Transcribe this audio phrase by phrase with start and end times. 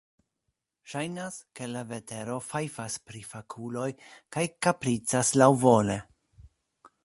[0.93, 3.87] Ŝajnas, ke la vetero fajfas pri fakuloj
[4.37, 6.03] kaj kapricas laŭvole.